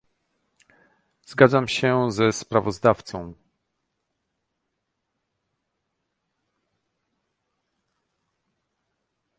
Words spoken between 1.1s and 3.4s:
Zgadzam się ze sprawozdawcą